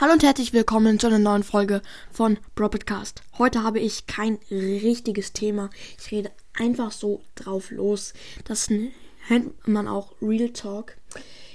Hallo 0.00 0.12
und 0.12 0.22
herzlich 0.22 0.52
willkommen 0.52 1.00
zu 1.00 1.08
einer 1.08 1.18
neuen 1.18 1.42
Folge 1.42 1.82
von 2.12 2.38
Broadcast. 2.54 3.20
Heute 3.36 3.64
habe 3.64 3.80
ich 3.80 4.06
kein 4.06 4.38
richtiges 4.48 5.32
Thema. 5.32 5.70
Ich 5.98 6.12
rede 6.12 6.30
einfach 6.56 6.92
so 6.92 7.24
drauf 7.34 7.72
los. 7.72 8.12
Das 8.44 8.70
nennt 8.70 9.66
man 9.66 9.88
auch 9.88 10.12
Real 10.22 10.50
Talk. 10.50 10.96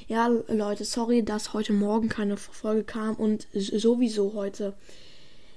Ja, 0.10 0.28
Leute, 0.28 0.84
sorry, 0.84 1.24
dass 1.24 1.54
heute 1.54 1.72
Morgen 1.72 2.10
keine 2.10 2.36
Folge 2.36 2.84
kam 2.84 3.16
und 3.16 3.48
sowieso 3.54 4.34
heute 4.34 4.76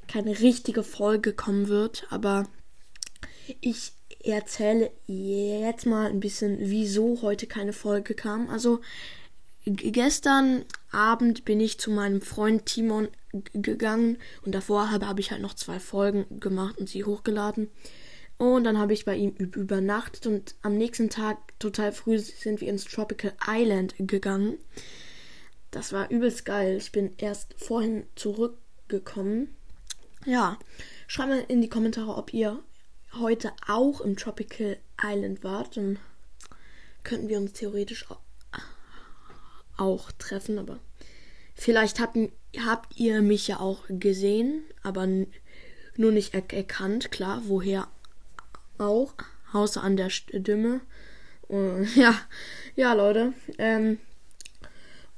keine 0.07 0.39
richtige 0.39 0.85
Folge 0.85 1.33
kommen 1.33 1.67
wird. 1.67 2.07
Aber 2.11 2.47
ich 3.61 3.95
erzähle 4.23 4.93
jetzt 5.09 5.87
mal 5.87 6.09
ein 6.09 6.21
bisschen, 6.21 6.59
wieso 6.61 7.21
heute 7.21 7.49
keine 7.49 7.73
Folge 7.73 8.15
kam. 8.15 8.49
Also 8.49 8.81
gestern 9.65 10.65
Abend 10.91 11.45
bin 11.45 11.61
ich 11.61 11.79
zu 11.79 11.91
meinem 11.91 12.21
Freund 12.21 12.67
Timon 12.67 13.09
gegangen 13.53 14.19
und 14.45 14.55
davor 14.55 14.91
habe, 14.91 15.07
habe 15.07 15.21
ich 15.21 15.31
halt 15.31 15.43
noch 15.43 15.55
zwei 15.55 15.79
Folgen 15.79 16.41
gemacht 16.41 16.79
und 16.79 16.89
sie 16.89 17.05
hochgeladen. 17.05 17.71
Und 18.39 18.65
dann 18.65 18.79
habe 18.79 18.93
ich 18.93 19.05
bei 19.05 19.17
ihm 19.17 19.31
übernachtet 19.31 20.27
und 20.27 20.55
am 20.63 20.77
nächsten 20.77 21.09
Tag 21.09 21.59
total 21.59 21.93
früh 21.93 22.19
sind 22.19 22.61
wir 22.61 22.69
ins 22.69 22.85
Tropical 22.85 23.33
Island 23.47 23.95
gegangen. 23.99 24.59
Das 25.71 25.93
war 25.93 26.11
übelst 26.11 26.45
geil. 26.45 26.77
Ich 26.77 26.93
bin 26.93 27.15
erst 27.19 27.55
vorhin 27.59 28.07
zurückgekommen. 28.15 29.57
Ja, 30.27 30.59
schreibt 31.07 31.29
mal 31.31 31.45
in 31.49 31.63
die 31.63 31.69
Kommentare, 31.69 32.15
ob 32.15 32.35
ihr 32.35 32.63
heute 33.19 33.53
auch 33.67 34.01
im 34.01 34.17
Tropical 34.17 34.77
Island 35.03 35.43
wart. 35.43 35.77
Dann 35.77 35.99
könnten 37.05 37.29
wir 37.29 37.39
uns 37.39 37.55
theoretisch 37.55 38.11
auch 39.77 40.13
treffen, 40.13 40.59
aber 40.59 40.79
vielleicht 41.55 42.01
habt, 42.01 42.17
habt 42.65 42.99
ihr 42.99 43.23
mich 43.23 43.49
ja 43.49 43.61
auch 43.61 43.85
gesehen, 43.89 44.63
aber 44.83 45.07
nur 45.97 46.13
nicht 46.13 46.35
er 46.35 46.43
erkannt, 46.53 47.11
klar, 47.11 47.43
woher 47.47 47.89
auch, 48.79 49.15
außer 49.53 49.83
an 49.83 49.97
der 49.97 50.11
Stimme. 50.11 50.81
Und, 51.49 51.89
ja, 51.97 52.15
ja, 52.75 52.93
Leute. 52.93 53.33
Ähm, 53.59 53.99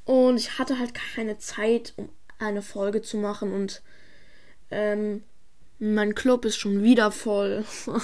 und 0.05 0.37
ich 0.39 0.59
hatte 0.59 0.79
halt 0.79 0.95
keine 0.95 1.39
Zeit, 1.39 1.93
um 1.97 2.09
eine 2.39 2.63
Folge 2.63 3.03
zu 3.03 3.17
machen 3.17 3.53
und 3.53 3.83
ähm, 4.71 5.23
mein 5.79 6.15
Club 6.15 6.45
ist 6.45 6.57
schon 6.57 6.83
wieder 6.83 7.11
voll. 7.11 7.65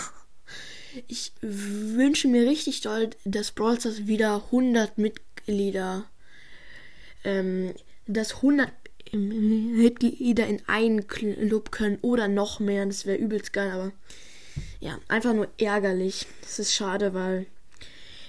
ich 1.08 1.32
wünsche 1.40 2.28
mir 2.28 2.48
richtig 2.48 2.80
doll, 2.82 3.10
dass 3.24 3.52
Brawl 3.52 3.78
Stars 3.78 4.06
wieder 4.06 4.44
100 4.46 4.98
Mitglieder 4.98 6.04
ähm, 7.24 7.72
dass 8.06 8.36
100 8.36 8.70
Mitglieder 9.12 10.46
in 10.46 10.62
einen 10.66 11.06
Club 11.06 11.70
können 11.70 11.98
oder 12.02 12.28
noch 12.28 12.60
mehr. 12.60 12.84
Das 12.86 13.06
wäre 13.06 13.18
übelst 13.18 13.52
geil, 13.52 13.70
aber 13.70 13.92
ja, 14.80 14.98
einfach 15.08 15.34
nur 15.34 15.48
ärgerlich. 15.58 16.26
Das 16.42 16.58
ist 16.58 16.74
schade, 16.74 17.14
weil 17.14 17.46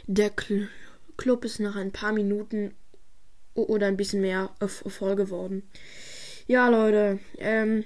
der 0.07 0.31
Club 1.17 1.45
ist 1.45 1.59
nach 1.59 1.75
ein 1.75 1.91
paar 1.91 2.13
Minuten 2.13 2.73
oder 3.53 3.87
ein 3.87 3.97
bisschen 3.97 4.21
mehr 4.21 4.53
voll 4.65 5.15
geworden. 5.15 5.63
Ja, 6.47 6.69
Leute, 6.69 7.19
ähm, 7.39 7.85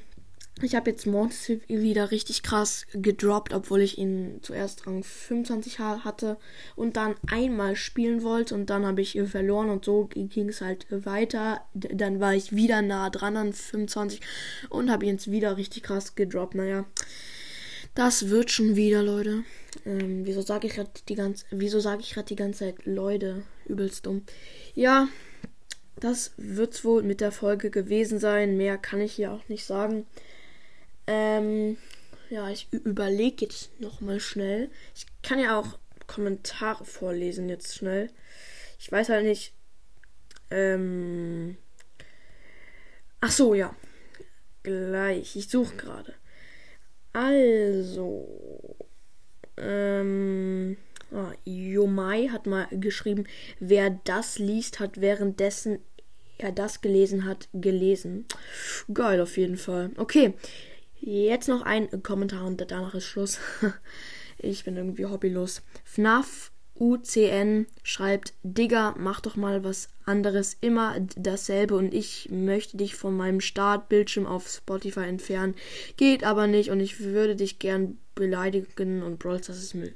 ich 0.61 0.75
habe 0.75 0.89
jetzt 0.89 1.05
Monster 1.05 1.55
wieder 1.67 2.11
richtig 2.11 2.43
krass 2.43 2.85
gedroppt, 2.93 3.53
obwohl 3.53 3.81
ich 3.81 3.97
ihn 3.97 4.39
zuerst 4.41 4.85
Rang 4.88 5.03
25 5.03 5.79
hatte 5.79 6.38
und 6.75 6.97
dann 6.97 7.15
einmal 7.27 7.75
spielen 7.75 8.23
wollte 8.23 8.55
und 8.55 8.69
dann 8.69 8.85
habe 8.85 9.02
ich 9.02 9.15
ihn 9.15 9.27
verloren 9.27 9.69
und 9.69 9.85
so 9.85 10.07
ging 10.07 10.49
es 10.49 10.61
halt 10.61 10.85
weiter. 10.89 11.61
Dann 11.73 12.19
war 12.19 12.33
ich 12.33 12.55
wieder 12.55 12.81
nah 12.81 13.09
dran 13.09 13.37
an 13.37 13.53
25 13.53 14.21
und 14.69 14.91
habe 14.91 15.05
ihn 15.05 15.13
jetzt 15.13 15.31
wieder 15.31 15.57
richtig 15.57 15.83
krass 15.83 16.15
gedroppt. 16.15 16.55
Naja, 16.55 16.85
das 17.95 18.30
wird 18.30 18.52
schon 18.52 18.75
wieder, 18.75 19.03
Leute. 19.03 19.43
Ähm, 19.85 20.25
wieso 20.25 20.41
sage 20.41 20.67
ich 20.67 20.73
gerade 20.73 20.91
die 21.07 21.15
ganze, 21.15 21.45
wieso 21.52 21.80
sage 21.80 22.02
ich 22.02 22.14
gerade 22.14 22.27
die 22.27 22.36
ganze 22.36 22.59
Zeit 22.59 22.86
Leute? 22.86 23.43
Übelst 23.65 24.05
dumm. 24.05 24.23
Ja, 24.73 25.08
das 25.99 26.31
wird's 26.37 26.83
wohl 26.83 27.03
mit 27.03 27.21
der 27.21 27.31
Folge 27.31 27.70
gewesen 27.70 28.20
sein. 28.20 28.58
Mehr 28.58 28.77
kann 28.77 29.02
ich 29.02 29.14
hier 29.14 29.31
auch 29.31 29.47
nicht 29.47 29.65
sagen. 29.65 30.05
Ähm, 31.11 31.77
ja, 32.30 32.52
ich 32.52 32.71
überlege 32.71 33.45
jetzt 33.45 33.80
nochmal 33.81 34.20
schnell. 34.20 34.70
Ich 34.95 35.08
kann 35.23 35.39
ja 35.39 35.59
auch 35.59 35.80
Kommentare 36.05 36.86
vorlesen 36.86 37.49
jetzt 37.49 37.75
schnell. 37.75 38.11
Ich 38.77 38.92
weiß 38.92 39.09
halt 39.09 39.25
nicht. 39.25 39.53
Ähm. 40.52 41.58
Ach 43.21 43.31
so, 43.31 43.55
ja. 43.55 43.75
Gleich. 44.61 45.36
Ich 45.36 45.49
suche 45.49 45.75
gerade. 45.77 46.14
Also. 47.11 48.77
Ähm. 49.58 50.77
Ah, 51.11 51.33
Yomai 51.43 52.27
hat 52.27 52.45
mal 52.45 52.67
geschrieben, 52.70 53.26
wer 53.59 53.89
das 54.03 54.37
liest, 54.37 54.80
hat 54.80 55.02
währenddessen 55.02 55.80
er 56.37 56.52
das 56.52 56.81
gelesen 56.81 57.26
hat, 57.26 57.49
gelesen. 57.53 58.26
Geil 58.93 59.20
auf 59.21 59.37
jeden 59.37 59.58
Fall. 59.58 59.91
Okay, 59.97 60.36
Jetzt 61.02 61.48
noch 61.48 61.61
ein 61.61 62.04
Kommentar 62.04 62.45
und 62.45 62.60
danach 62.70 62.93
ist 62.93 63.05
Schluss. 63.05 63.39
ich 64.37 64.64
bin 64.64 64.76
irgendwie 64.76 65.05
hobbylos. 65.05 65.61
FNAF 65.83 66.52
UCN 66.80 67.67
schreibt, 67.83 68.33
Digga, 68.43 68.95
mach 68.98 69.20
doch 69.20 69.36
mal 69.36 69.64
was 69.64 69.89
anderes, 70.05 70.58
immer 70.61 70.95
dasselbe 71.17 71.76
und 71.76 71.93
ich 71.93 72.30
möchte 72.32 72.77
dich 72.77 72.95
von 72.95 73.15
meinem 73.15 73.42
Startbildschirm 73.42 74.26
auf 74.26 74.48
Spotify 74.48 75.02
entfernen. 75.02 75.55
Geht 75.98 76.23
aber 76.23 76.48
nicht 76.48 76.70
und 76.70 76.80
ich 76.80 77.02
würde 77.02 77.36
dich 77.36 77.59
gern 77.59 77.98
beleidigen 78.15 79.04
und 79.04 79.20
Brawl 79.20 79.42
das 79.42 79.58
ist 79.58 79.73
Müll. 79.73 79.93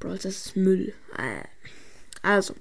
Brawl 0.00 0.18
das 0.18 0.46
ist 0.46 0.56
Müll. 0.56 0.92
Äh, 1.16 1.44
also, 2.22 2.54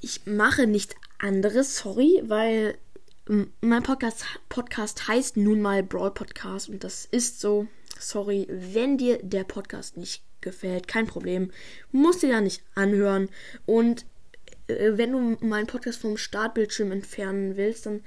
ich 0.00 0.26
mache 0.26 0.66
nichts 0.66 0.96
anderes, 1.18 1.76
sorry, 1.76 2.22
weil 2.24 2.76
mein 3.26 3.82
Podcast, 3.82 4.24
Podcast 4.48 5.06
heißt 5.06 5.36
nun 5.36 5.60
mal 5.60 5.82
Brawl 5.82 6.12
Podcast 6.12 6.68
und 6.68 6.82
das 6.82 7.04
ist 7.06 7.40
so. 7.40 7.68
Sorry, 7.98 8.48
wenn 8.50 8.98
dir 8.98 9.20
der 9.22 9.44
Podcast 9.44 9.96
nicht 9.96 10.24
gefällt, 10.40 10.88
kein 10.88 11.06
Problem. 11.06 11.52
Musst 11.92 12.22
du 12.22 12.26
ja 12.26 12.40
nicht 12.40 12.64
anhören. 12.74 13.28
Und 13.64 14.06
äh, 14.66 14.92
wenn 14.94 15.12
du 15.12 15.46
meinen 15.46 15.68
Podcast 15.68 16.00
vom 16.00 16.16
Startbildschirm 16.16 16.90
entfernen 16.90 17.56
willst, 17.56 17.86
dann 17.86 18.02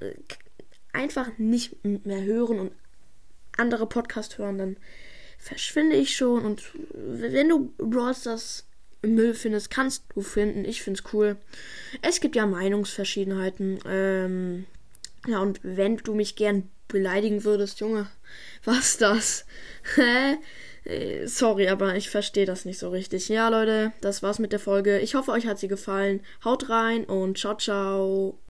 äh, 0.00 0.14
einfach 0.92 1.30
nicht 1.38 1.82
mehr 1.84 2.22
hören 2.22 2.60
und 2.60 2.72
andere 3.56 3.86
Podcast 3.86 4.36
hören, 4.36 4.58
dann 4.58 4.76
verschwinde 5.38 5.96
ich 5.96 6.14
schon. 6.14 6.44
Und 6.44 6.70
wenn 6.92 7.48
du 7.48 7.72
Brawl 7.78 8.14
Stars 8.14 8.67
Müll 9.02 9.34
findest, 9.34 9.70
kannst 9.70 10.04
du 10.14 10.20
finden. 10.22 10.64
Ich 10.64 10.82
find's 10.82 11.04
cool. 11.12 11.36
Es 12.02 12.20
gibt 12.20 12.36
ja 12.36 12.46
Meinungsverschiedenheiten. 12.46 13.78
Ähm, 13.86 14.66
ja, 15.26 15.40
und 15.40 15.60
wenn 15.62 15.98
du 15.98 16.14
mich 16.14 16.36
gern 16.36 16.68
beleidigen 16.88 17.44
würdest, 17.44 17.80
Junge, 17.80 18.08
was 18.64 18.96
das? 18.96 19.44
Hä? 19.94 20.36
Äh, 20.84 21.26
sorry, 21.26 21.68
aber 21.68 21.96
ich 21.96 22.10
verstehe 22.10 22.46
das 22.46 22.64
nicht 22.64 22.78
so 22.78 22.90
richtig. 22.90 23.28
Ja, 23.28 23.48
Leute, 23.48 23.92
das 24.00 24.22
war's 24.22 24.38
mit 24.38 24.52
der 24.52 24.60
Folge. 24.60 24.98
Ich 25.00 25.14
hoffe, 25.14 25.32
euch 25.32 25.46
hat 25.46 25.58
sie 25.58 25.68
gefallen. 25.68 26.20
Haut 26.44 26.68
rein 26.70 27.04
und 27.04 27.38
ciao, 27.38 27.56
ciao. 27.56 28.38